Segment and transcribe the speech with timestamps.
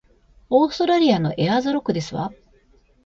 [0.49, 2.33] オーストラリアのエアーズロックですわ